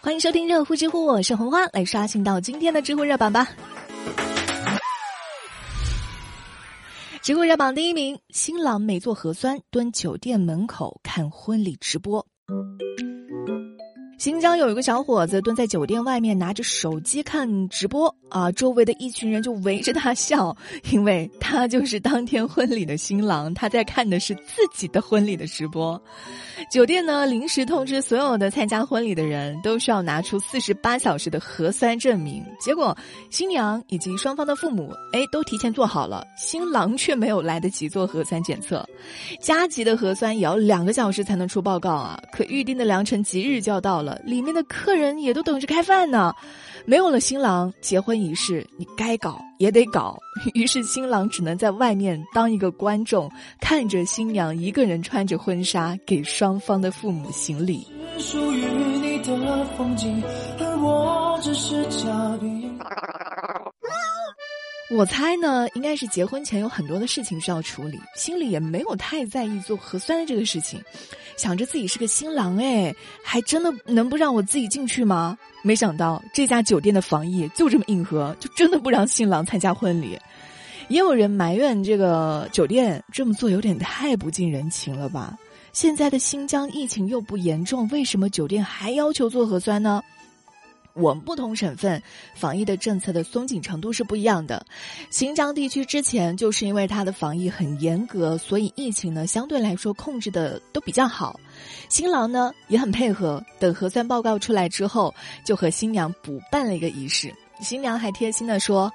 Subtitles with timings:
[0.00, 3.48] 欢迎收听热乎知乎，我是红花，来刷新到今天的知乎热榜吧。
[7.22, 12.24] 知乎热榜第一名：新郎没做核酸，蹲酒店门口看婚礼直播。
[14.18, 20.56] 新疆有一个小伙子蹲在酒店外面拿着手机看直播啊，周围的一群人就围着他笑，
[20.90, 26.00] 因为他就是当天婚礼的新郎，他在看的是自己的婚礼的直播。
[26.70, 32.96] 酒店呢临时通知所有的参加婚礼的人都需要拿出四十八小时的核酸证明，结果
[33.30, 38.84] 新娘以及双方的父母哎都提前做好了，新郎却没有来得及做核酸检测，
[39.40, 42.18] 加急的核酸也要两个小时才能出报告啊！
[42.32, 44.05] 可预定的良辰吉日就要到了。
[44.24, 46.32] 里面的客人也都等着开饭呢，
[46.84, 50.18] 没有了新郎，结婚仪式你该搞也得搞。
[50.54, 57.86] 于是新郎只能在外面当一个观众，看着新娘一个人穿着婚纱给双方的父母行礼。
[58.18, 58.64] 属于
[59.02, 60.22] 你的风景，
[60.58, 62.78] 而我只是嘉宾。
[64.88, 70.80] 我猜呢，应该是结婚前有很多的事情需要处理，心里也没有太在意做核酸的这个事情，
[71.36, 75.36] 想着自己是个新郎，哎，还真的能不让我自己进去吗？
[75.62, 80.18] 没想到这家酒店的防疫就这么硬核，就真的不让新郎参加婚礼。
[80.88, 85.36] 也有人埋怨这个酒店这么做有点太不近人情了吧？
[85.72, 90.02] 现在的新疆疫情又不严重，为什么酒店还要求做核酸呢？
[90.96, 92.02] 我们不同省份
[92.34, 94.64] 防疫的政策的松紧程度是不一样的。
[95.10, 101.38] 新疆地区之前就是因为它的防疫很严格，所以疫情呢相对来说控制的都比较好。
[101.88, 107.32] 新郎呢也很配合，等核酸报告出来之后，就和新娘补办了一个仪式。
[107.60, 108.92] 新娘还贴心的说：“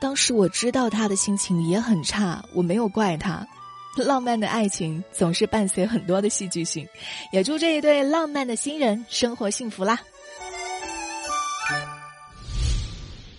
[0.00, 3.46] 当时我知道他的心情也很差，我没有怪他。
[3.96, 6.86] 浪漫的爱情总是伴随很多的戏剧性，
[7.32, 10.00] 也祝这一对浪漫的新人生活幸福啦。”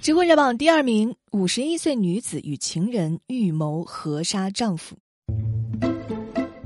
[0.06, 4.96] 知乎热榜第二名：五十一岁女子与情人预谋合杀丈夫。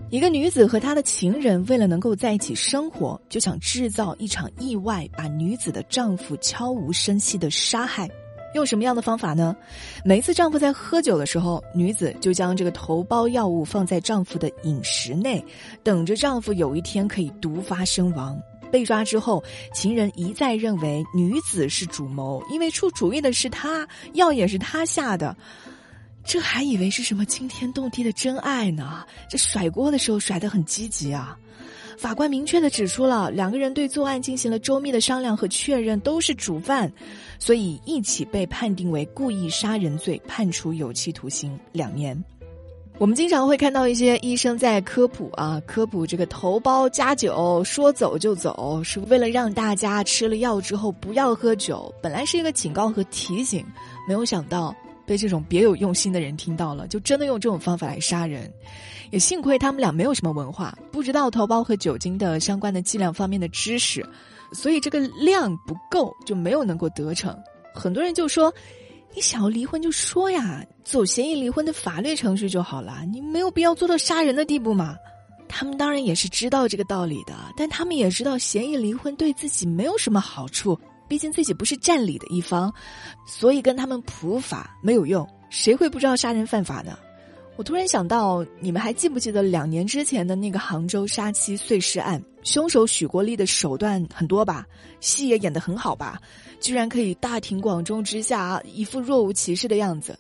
[0.10, 8.10] 一个女子和她的情人为了能够在一起生活，就想制造一场意外，把女子的丈夫悄无声息的杀害。
[8.56, 9.56] 用什么样的方法呢？
[10.04, 15.42] 每一次丈夫在喝酒的时候，女子就将这个头孢药物放在丈夫的饮食内，
[15.82, 18.38] 等着丈夫有一天可以毒发身亡。
[18.72, 19.44] 被抓之后，
[19.74, 25.36] 情人一再认为女子是主谋，因为出主意的是他，药也是他下的，
[26.24, 29.06] 这还以为是什么惊天动地的真爱呢？
[29.30, 31.38] 这甩锅的时候甩得很积极啊！
[31.98, 36.90] 法官明确的指出了，两个人对作案进行了周密的商量和确认，都是主犯，
[37.40, 42.24] 所以一起被判定为故意杀人罪，判处有期徒刑两年。
[43.00, 51.96] 我们经常会看到一些医生在科普啊，科普这个头孢加酒，说走就走，是为了让大家吃了药之后不要喝酒。
[52.02, 53.66] 本来是一个警告和提醒，
[54.06, 58.52] 没有想到被这种别有用心的人听到了，就真的用这种方法来杀人。
[59.12, 64.06] 也幸亏他们俩没有什么文化，不知道头孢和酒精的相关的剂量方面的知识，
[64.52, 67.34] 所以这个量不够，就没有能够得逞。
[67.74, 68.54] 很多人就说。
[69.14, 74.96] 你想要离婚就说呀，走协议离婚的法律程序就好了，你没有必要做到杀人的地步嘛。
[75.48, 82.72] 他们当然也是知道这个道理的，但他们也知道协议离婚对自己没有什么好处，毕竟自己不是占理的一方，
[83.26, 85.28] 所以跟他们普法没有用。
[85.50, 86.96] 谁会不知道杀人犯法呢？
[87.60, 92.24] 我突然想到，你们还记不记得两年之前的那个杭州杀妻碎尸案？
[92.42, 94.66] 凶手许国立的手段很多吧，
[95.02, 96.22] 戏也演得很好吧。
[96.62, 100.18] 居然可以大庭广众之下，一副若无其事的样子，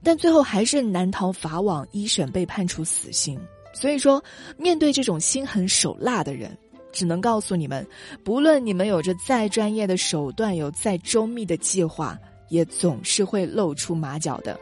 [0.00, 3.36] 但最后还是难逃法网，一审被判处死刑。
[3.74, 4.22] 所以说，
[4.56, 6.56] 面对这种心狠手辣的人，
[6.92, 7.84] 只能告诉你们：
[8.22, 12.16] 不论你们有着再专业的手段，有再周密的计划，
[12.48, 14.56] 也总是会露出马脚的。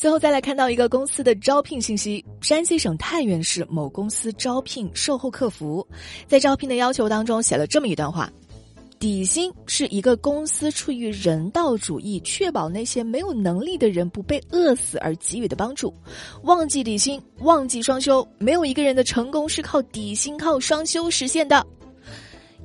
[0.00, 5.86] 最后再来看到一个公司的招聘信息：山西省太原市某公司招聘售后客服，
[6.26, 8.32] 在招聘的要求当中写了这么一段话：
[8.98, 15.92] 底薪是一个公司出于人道主义，确保那些没有能力的人不被饿死而给予的帮助。
[16.44, 21.66] 忘记底薪，忘记双休，没有一个人的成功是靠底薪、靠双休实现的。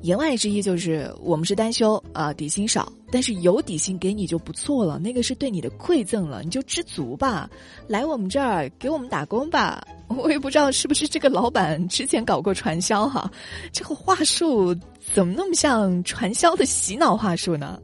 [0.02, 7.50] 言外之意就是，我们是单休啊，底薪少，但是有底薪给你就不错了，那个是对你的馈赠了，你就知足吧。
[7.88, 9.82] 来我们这儿给我们打工吧。
[10.08, 13.28] 我也不知道是不是这个老板之前搞过传销哈，
[13.72, 14.72] 这个话术
[15.12, 17.80] 怎么那么像传销的洗脑话术呢？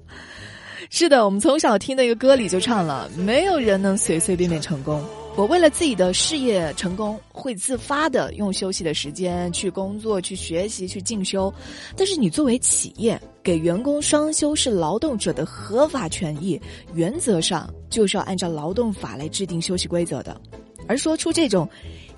[0.91, 5.03] 是的，我们从小听的一个歌里就唱了，没有人能随随便便成功。
[5.35, 11.53] 我为了自己的事业成功，会自发的用休息的时间去工作、去学习、去进修。
[11.97, 16.61] 但是你作为企业，给员工双休是劳动者的合法权益，
[16.93, 20.39] 原则上就是要按照劳动法来制定休息规则的。
[20.87, 21.67] 而说出这种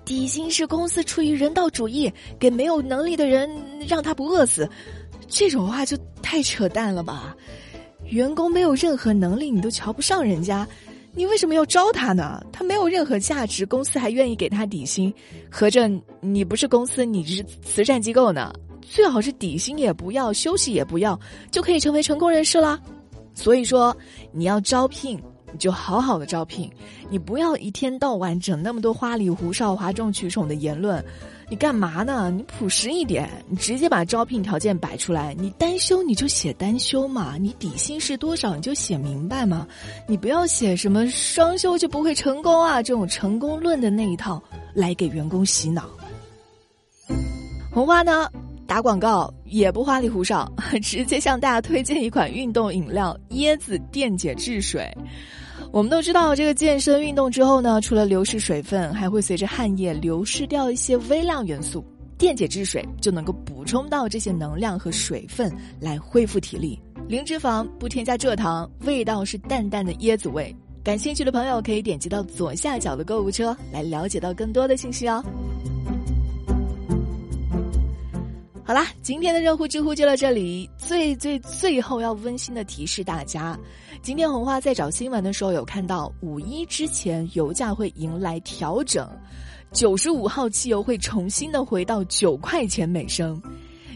[0.04, 3.48] 底薪是公司出于人道主义，给没有能力的人
[3.86, 4.68] 让他不饿死，
[5.28, 7.36] 这种话就太扯淡了吧？
[8.06, 10.66] 员工没有任何能力，你都瞧不上人家。
[11.14, 12.44] 你为什么要招他呢？
[12.52, 15.12] 他没有任何价值，公司还愿意给他底薪，
[15.50, 15.88] 合着
[16.20, 18.52] 你不是公司，你是慈善机构呢？
[18.80, 21.18] 最好是底薪也不要，休息也不要，
[21.50, 22.80] 就可以成为成功人士了。
[23.32, 23.96] 所以说，
[24.32, 25.20] 你要招聘，
[25.54, 26.68] 你就好好的招聘，
[27.08, 31.02] 你不要一天到晚整那么多花里胡哨、哗众取宠的言论。
[31.48, 32.28] 你干嘛呢？
[32.34, 35.32] 你朴实一点，你直接把招聘条件摆出来。
[35.38, 39.64] 你单休你就写单休嘛，你底薪是多少你就写明白嘛。
[40.08, 44.42] 你不要写什么双休就不会成功啊这种成功论的那一套
[44.74, 45.88] 来给员工洗脑。
[47.70, 48.28] 红花呢，
[48.66, 50.50] 打广告也不花里胡哨，
[50.82, 54.90] 直接向大家推荐一款运动饮料——椰子电解质水。
[55.70, 61.84] 我们都知道，这个健身运动之后呢，除了流失水分，还会随着汗液流失掉一些微量元素。
[62.16, 66.80] 电解质水就能够补充到这些能量和水分，来恢复体力。
[67.08, 70.54] 零脂肪，不添加蔗糖，味道是淡淡的椰子味。
[70.82, 75.22] 感兴趣的朋友可以点击到左下角的购物车来了解到更多的信息哦。
[78.66, 80.68] 好啦，今天的热乎知乎就到这里。
[80.78, 83.58] 最最最后要温馨的提示大家，
[84.00, 89.06] 今天红花在找新闻的时候有看到，五一之前油价会迎来调整，
[89.70, 93.38] 九十五号汽油会重新的回到九块钱每升。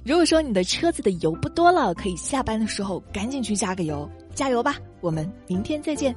[0.04, 4.76] 如果说你的车子的油不多了，可以下班的时候赶紧去加个油，加油吧！
[5.00, 6.14] 我们明天再见。